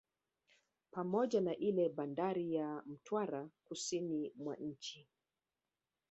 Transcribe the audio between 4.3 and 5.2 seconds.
mwa nchi